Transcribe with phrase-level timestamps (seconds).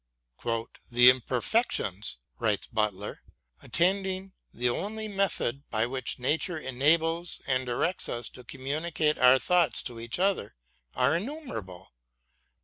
[0.91, 3.21] "The imperfections," writes Butler,
[3.61, 9.83] attending the only method by which Nature enables and directs us to communicate our thoughts
[9.83, 10.55] to each other
[10.95, 11.89] are innumerable.